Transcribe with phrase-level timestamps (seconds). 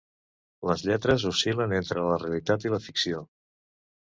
[0.69, 3.23] Les lletres oscil·len entre la realitat i la ficció.